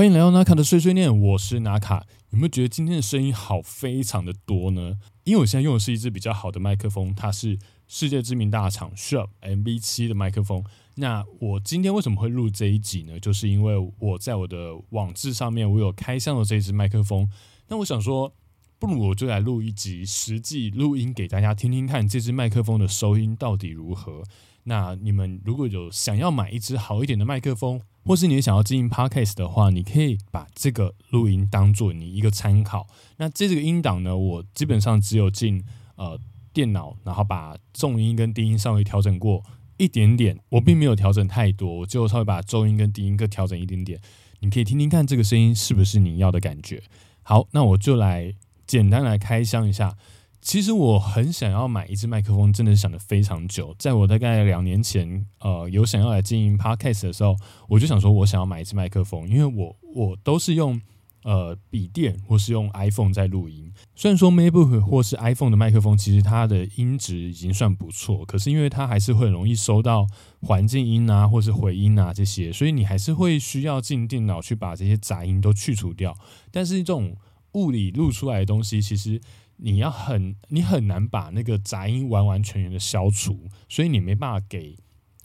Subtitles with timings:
[0.00, 2.06] 欢迎来到纳卡的碎碎念，我是纳卡。
[2.30, 4.96] 有没有觉得今天的声音好非常的多呢？
[5.24, 10.64] 因为我现在用的是一支比较好的麦克风，它是世界知名大厂 Shure MV7 的麦克风。
[10.94, 13.20] 那我今天为什么会录这一集呢？
[13.20, 17.28] 就是因为我在我的网志上面，我有开箱了这支麦克风。
[17.68, 18.32] 那我想说，
[18.78, 24.22] 不如我就来录一集实际录音给大家听听看，这支麦克风的收音到底如何。
[24.64, 32.86] 那你们如果有想要买一支好一点的麦克风，或是你想要经营 podcast 的话，你可以把这个录音当做你一个参考。
[33.16, 35.64] 那这个音档呢，我基本上只有进
[35.96, 36.18] 呃
[36.52, 39.42] 电脑，然后把重音跟低音稍微调整过
[39.76, 44.00] 一点点，我并没有调整太多，我就稍微把重音跟低音各调整一点点。
[44.40, 46.82] 你可以听听看这个声音是不是你要的感觉。
[47.22, 48.34] 好，那我就来
[48.66, 49.96] 简单来开箱一下。
[50.40, 53.74] 其实我很想要买一支麦克风，真的想的非常久。
[53.78, 57.36] 在我大概两年前，呃，有想要来经营 podcast 的时候，
[57.68, 60.80] 我就想说，我想要买一支麦克风，因为我我都是用
[61.24, 63.70] 呃笔电或是用 iPhone 在录音。
[63.94, 70.06] 虽然说 MacBook 或是 iPhone 的麦克风，其实它的音质已经算不错，可是因为它还是会很容易收到
[70.40, 76.16] 环境音啊，或是回音啊这些，所以你还是会需要进电脑去把这些杂音都去除掉。
[76.50, 77.14] 但是这种
[77.52, 79.20] 物理录出来的东西，其实
[79.62, 84.76] 你要很，你很难把那个杂音完完全全的消除，所以你没办法给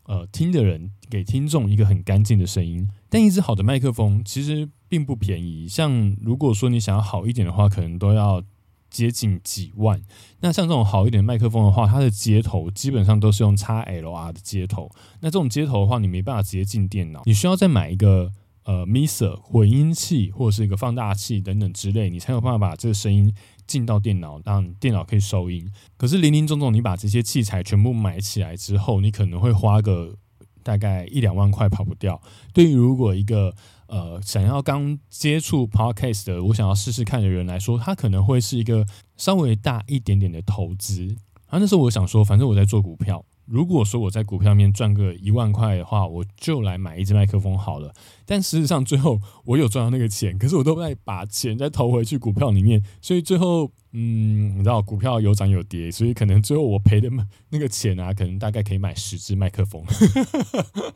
[0.06, 2.90] 呃听的人、给听众一个很干净的声音。
[3.10, 8.44] 但一支好的麦克风其实并不便宜，像如果说你想要好一点的话，可能都要
[8.90, 10.02] 接近几万。
[10.42, 14.92] 那像这种好一点的麦克风的话，它的接头基本上都是用 XLR 的接头。
[15.22, 18.32] 那这种接头的话，你没办法直接进电脑，你需要再买一个
[18.64, 23.34] 呃 m i s e r 混音器或者是一个放大器等等之类，你才有办法把这个声音。
[23.68, 25.70] 进到电脑，让电脑可以收音。
[25.98, 30.16] 可是林林总总，你把这些器材全部买起来之后，你可能会花个
[30.64, 32.22] 大概一两万块，跑不掉。
[32.54, 33.54] 对于如果一个
[33.88, 38.86] 呃想要刚接触 podcast 的，我想要试试看的人来说，它可能会是一个
[39.18, 41.16] 稍微大一点点的投资。
[41.48, 43.24] 啊，那时候我想说，反正我在做股票。
[43.46, 47.94] 如果说我在股票面赚个一万块的话，我就来买一支麦克风好了。
[48.26, 57.10] 但事实上，最后我有赚到那个钱，可是我都在把钱再投回去股票里面，所以最后，嗯，你知道股票有涨有跌，所以可能最后我赔的
[57.50, 59.84] 那个钱啊，可能大概可以买十支麦克风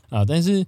[0.09, 0.25] 啊。
[0.25, 0.65] 但是，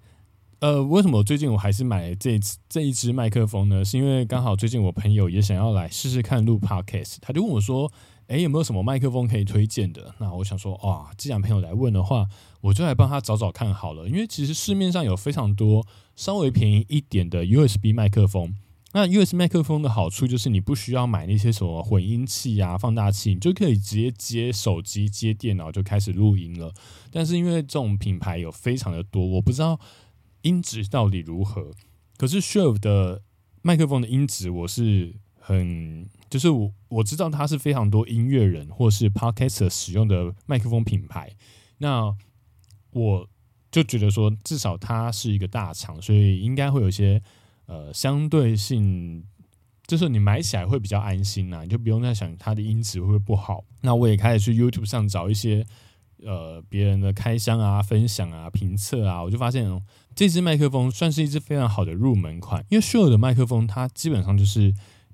[0.59, 3.83] 呃，为什么最近我还是买这这一支麦克风呢？
[3.83, 7.91] 是因为刚好最近我朋友也想要来试试看录 podcast，他就问我说。
[8.31, 10.15] 哎，有没有什么麦克风可以推荐的？
[10.17, 12.25] 那我想说，哇，既然朋友来问的话，
[12.61, 14.07] 我就来帮他找找看好了。
[14.07, 18.55] 因为其实市面上有非常多稍微便宜一点的 USB 麦克风。
[18.93, 26.73] 那 USB 麦克风的好处就是你不需要买那些什么混音器啊、放大器，你就可以直接接手机、接电脑就开始录音了。
[27.11, 29.77] 但是因为这种品牌有非常的多，我不知道
[30.43, 31.71] 音质到底如何。
[32.15, 33.23] 可是 Shure 的
[33.61, 35.15] 麦克风的音质，我是
[35.51, 36.09] 很。
[36.31, 41.29] 就是我我知道它是非常多音乐人或是 podcaster 使用的麦克风品牌，
[41.79, 42.15] 那
[42.91, 43.27] 我
[43.69, 47.21] 就觉得说，至少它是一个大厂，所以应该会有一些
[47.65, 49.25] 呃相对性，
[49.85, 53.65] 就是你买起来会比较安心呐，你就不用再想它的音质会不会不好。
[53.81, 55.65] 那我也开始去 YouTube 上找一些
[56.23, 59.81] 呃别人的开箱啊、分享啊、评测啊，我就发现哦，
[60.15, 64.73] 这支麦克风算是一支非常好的入门款，因为 Shure 的麦克风它基本上就是。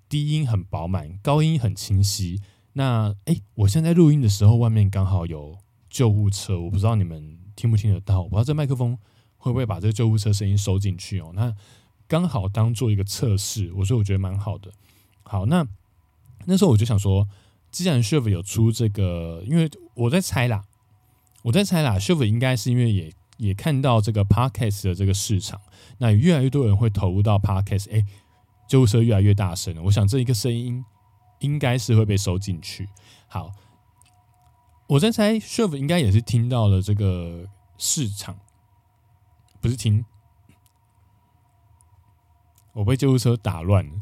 [0.09, 2.41] 低音很饱满，高音很清晰。
[2.73, 5.57] 那哎，我现在录音的时候，外面刚好有
[5.89, 8.21] 救护车，我不知道你们听不听得到。
[8.21, 8.97] 我不知道这麦克风
[9.37, 11.31] 会不会把这个救护车声音收进去哦。
[11.33, 11.53] 那
[12.07, 14.71] 刚好当做一个测试，我说我觉得蛮好的。
[15.23, 15.65] 好，那
[16.45, 17.27] 那时候我就想说，
[17.71, 20.63] 既然 Shiv 有出这个，因为我在猜啦，
[21.41, 25.59] 我在猜啦，Shiv 应该是因为也也看到这个 Podcast 的这个市场，
[25.97, 28.05] 那越来越多人会投入到 Podcast，哎。
[28.67, 30.83] 救护车越来越大声了，我想这一个声音
[31.39, 32.89] 应该是会被收进去。
[33.27, 33.51] 好，
[34.87, 37.47] 我在猜 s h e f 应该也是听到了这个
[37.77, 38.37] 市场，
[39.61, 40.03] 不是听，
[42.73, 43.93] 我被救护车打乱了。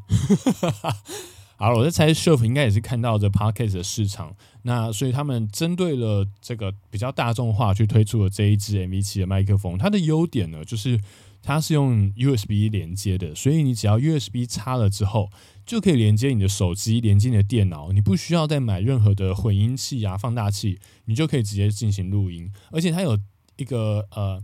[1.58, 9.78] 好了，我在猜 s h e f 应该也是看到这 Podcast 的市场，那所以他们针对了这个比较大众化去推出了这一支 MV 七的麦克风。
[9.78, 11.00] 它的优点呢，就是。
[11.48, 15.30] 它是用 USB 连接的，所以你只要 USB 插了之后，
[15.64, 22.52] 就可以连接你的手机，连接你的电脑，你不需要再买任何的混音器啊、放大器，你就可以直接进行录音。
[22.72, 23.16] 而且它有
[23.58, 24.44] 一个呃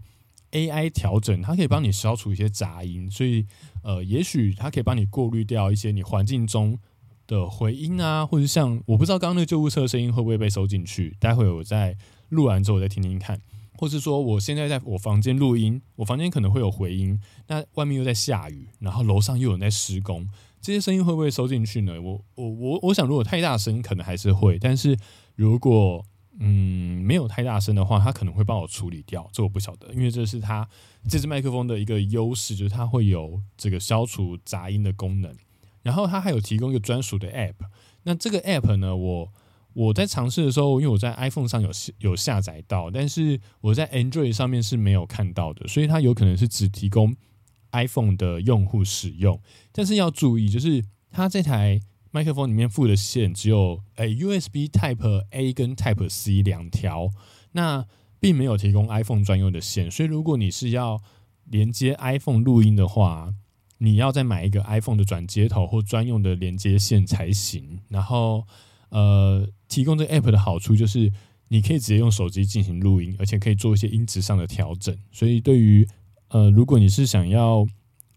[0.51, 3.48] AI 调整，它可以帮你消除一些杂音，所以
[3.83, 6.77] 呃，也许它可以帮你过滤掉一些你环境中
[7.25, 11.98] 的回音啊，或者像我不知道刚刚那个救护车声音会不会被收进去，待会我在
[12.30, 13.42] 录完之后我再听听看。
[13.81, 20.29] 或是说我现在在我房间录音，我房间可能会有回音，那外面又在下雨，然后楼上又有人在施工，
[20.61, 21.99] 这些声音会不会收进去呢？
[21.99, 24.95] 我我我我想，如果太大声，可能还是会，但是
[25.35, 26.05] 如果
[26.37, 30.69] 嗯没有太大声的话，它可能会帮我处理掉，这我不晓得，因为这是它
[31.09, 35.35] 这支麦克风的一个优势，就是它会有这个消除杂音的功能，
[35.81, 37.55] 然后它还有提供一个专属的 App，
[38.03, 39.33] 那这个 App 呢，我。
[39.73, 41.69] 我在尝试的时候，因为我在 iPhone 上有
[42.00, 47.15] 有下载到，但是我在 Android 上面是没有看到的，所以它有可能是只提供
[47.71, 49.39] iPhone 的用户使用。
[49.71, 51.79] 但是要注意，就是它这台
[52.12, 57.09] 麦克风里面附的线只有诶 USB Type A 跟 Type C 两条，
[57.53, 57.85] 那
[58.19, 59.89] 并没有提供 iPhone 专用的线。
[59.89, 61.01] 所以如果你是要
[61.45, 63.33] 连接 iPhone 录音的话，
[63.77, 67.79] 你要再买一个 iPhone 的转接头或专用的连接线才行。
[67.88, 68.45] 然后。
[68.91, 71.11] 呃，提供这个 app 的好处就是，
[71.47, 74.95] 你可以直接用手机进行录音，而且可以做一些音质上的调整。
[75.11, 75.88] 所以，对于
[76.27, 77.65] 呃，如果你是想要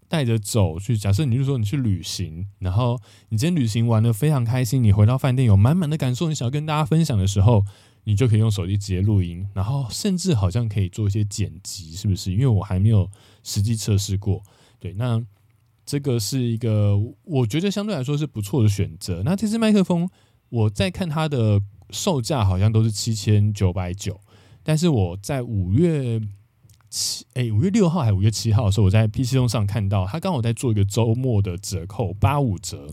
[0.08, 7.64] 带着走去，假设你就说你去旅行，然后你今天旅行玩的非常开心，你回到饭店有满满的感受，你想要跟大家分享的时候，
[8.02, 12.32] 你就可以用手机直接录音，然后甚至好像可以做一些剪辑，是不是？
[12.32, 13.08] 因为我还没有
[13.42, 14.42] 实际测试过。
[14.80, 15.24] 对，那
[15.86, 19.22] 这个是一个我觉得相对来说是不错的选择。
[19.24, 20.10] 那这支麦克风。
[20.54, 21.60] 我在看它的
[21.90, 24.20] 售价好像都是七千九百九，
[24.62, 26.20] 但是我在五月
[26.88, 32.88] 七哎五月六号还是五月七号的时候，我在 PC 用上看到它刚好在做一个周末的折扣八五折，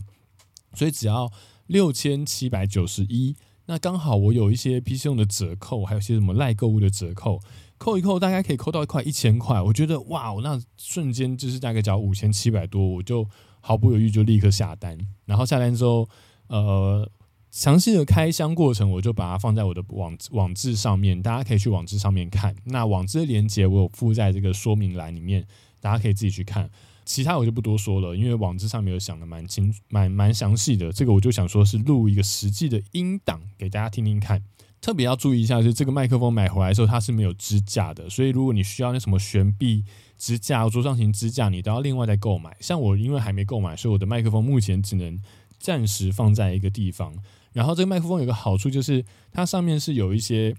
[0.74, 1.30] 所以只要
[1.68, 3.36] 六千七百九十一。
[3.66, 7.38] 那刚好我有一些 PC 用的折扣，还有些什么赖购物的折扣，
[7.78, 9.62] 扣一扣大概可以扣到一块一千块。
[9.62, 13.24] 我觉得哇，那瞬间就是大概只要五千七百多，我就
[13.60, 14.98] 毫不犹豫就立刻下单。
[15.26, 16.08] 然后下单之后，
[16.48, 17.08] 呃。
[17.52, 22.56] 详细的开箱过程，我就把它放在我的网网志上面，大家可以去网志上面看。
[22.64, 25.46] 那网志的链接我有附在这个说明栏里面，
[25.78, 26.70] 大家可以自己去看。
[27.04, 30.90] 其他我就不多说了，因为网志上面有想的蛮清、蛮蛮详细的。
[30.90, 34.42] 这个我就想说是录一个实际的音档给大家听听看。
[34.80, 39.84] 特别要注意一下，就是这个麦克风买回来的时候它是没有支架的，所以如果你需要那什么悬臂
[40.16, 42.56] 支架、桌上型支架，你都要另外再购买。
[42.60, 45.20] 像我因为还没购买，所以我的麦克风目前只能
[45.58, 47.14] 暂时放在一个地方。
[47.52, 50.54] 然后这个麦克风有个好处，就是它上面是有一些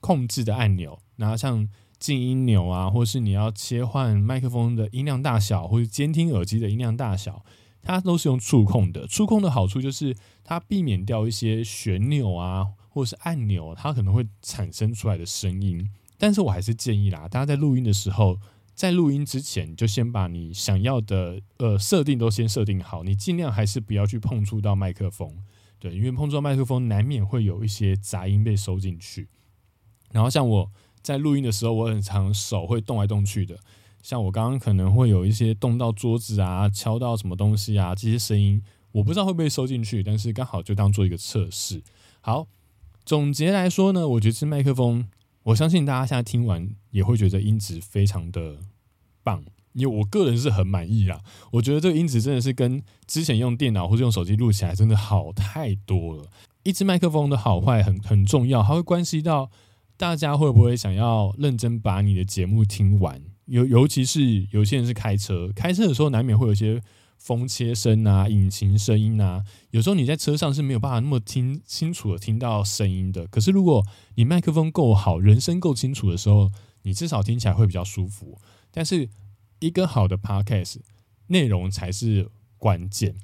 [0.00, 7.44] 控制的按钮，然后像静音钮啊，或是你要切换麦克风的音量大小，或者监听耳机的音量大小，
[7.82, 9.06] 它都是用触控的。
[9.06, 15.90] 触控的好处就是它避免掉一些旋钮啊，或是按钮，它可能会产生出来的声音。
[16.16, 18.38] 但是我还是建议啦，大家在录音的时候，
[18.74, 25.30] 在录音之前就先把你想要的呃设定都先设定好，你尽量还是不要去碰触到麦克风。
[25.80, 29.26] 对，因为碰撞麦克风难免会有一些杂音被收进去。
[30.12, 30.70] 然后像我
[31.02, 33.58] 在录音的时候，我很常手会动来动去的。
[34.02, 38.62] 像我刚刚可能会有一些动到桌子啊、敲到什么东西啊，这些声音
[38.92, 41.82] 我不知道会不会收进去，但是刚好就当做一个测试。
[42.20, 42.46] 好，
[43.04, 45.08] 总结来说呢，我觉得这麦克风，
[45.44, 48.58] 我相信大家现在听完也会觉得音质非常的
[49.22, 49.44] 棒。
[49.72, 51.20] 因为我个人是很满意啊，
[51.52, 56.24] 我觉得这个音质真的是跟之前用电脑或者用手机录起来真的好太多了。
[56.62, 59.50] 一支麦克风的好坏很很重要，它会关系到
[59.96, 63.22] 大家会不会想要认真把你的节目听完。
[63.46, 66.80] 尤尤其是有些人是开车，开车的时候难免会有一些
[67.16, 73.26] 风切声啊、引擎声音啊，有时候你在车上是没有办法那么听清楚的听到声音的。
[73.26, 73.84] 可是如果
[74.14, 76.50] 你麦克风够好，人声够清楚的时候，
[76.82, 78.38] 你至少听起来会比较舒服。
[78.70, 79.08] 但是
[79.60, 80.78] 一个好的 podcast
[81.28, 83.14] 内容才是关键。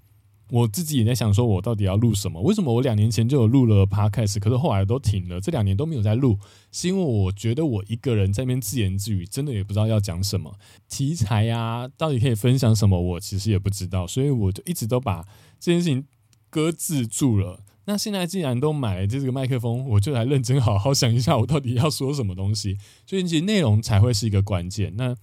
[0.50, 2.40] 我自己也在想，说我到底要录什么？
[2.40, 5.40] 为什么我两年前就有录了 podcast，可是后来都停了？
[5.40, 6.38] 这两年都没有在录，
[6.70, 10.54] 是因为我觉得我一个人在那边自言自语，真的也不知道要讲什么
[10.88, 13.00] 题材啊，到底可以分享什么？
[13.00, 15.22] 我其实也不知道，所以我就一直都把
[15.58, 16.06] 这件事情
[16.48, 17.64] 搁置住了。
[17.86, 22.78] 那现在既然都买了这个麦克风，我就来认真好好想一下，我到底要说什么东西。
[23.04, 24.94] 所以其实内容才会是一个关键。
[24.96, 25.16] 那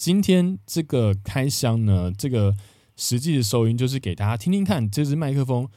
[0.00, 2.56] 今天这个开箱呢，这个
[2.96, 5.68] 实际的收音就是给大家听听看，这支麦克风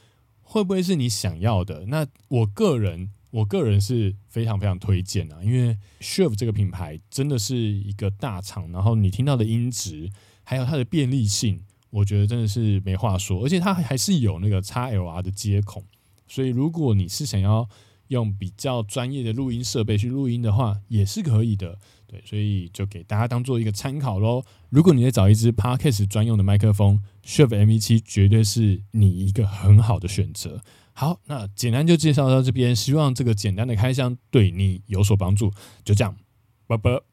[0.42, 1.88] 会不会是你想要的？
[1.88, 10.10] 那我个人，我个人是非常非常推荐啊，因为 Shure 这个品牌真的是一个大厂，然后你听到的音质，
[10.46, 15.84] 还有它的便利性，我觉得真的是没话说，而且它还是有那个 XLR 的接口，
[16.30, 17.68] 所以如果你是想要
[18.08, 21.78] 用比较专业的录音设备去录音的话，也是可以的。
[22.08, 24.44] 对，所以就给大家当做一个参考喽。
[24.70, 30.62] 如果你在找一支 Podcast 专用的麦克风，Shure MV7 绝对是你一个很好的选择。
[30.94, 35.52] 好，那简单就介绍到这边，希望这个简单的开箱对你有所帮助。
[35.84, 36.16] 就这样，
[36.68, 37.13] 拜拜。